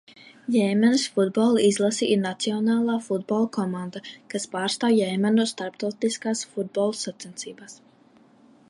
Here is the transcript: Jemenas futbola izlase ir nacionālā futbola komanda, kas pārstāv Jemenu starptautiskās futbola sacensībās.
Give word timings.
Jemenas 0.53 1.01
futbola 1.17 1.65
izlase 1.67 2.07
ir 2.15 2.19
nacionālā 2.23 2.95
futbola 3.09 3.51
komanda, 3.59 4.03
kas 4.35 4.49
pārstāv 4.55 4.97
Jemenu 5.03 5.47
starptautiskās 5.53 6.45
futbola 6.57 7.01
sacensībās. 7.05 7.81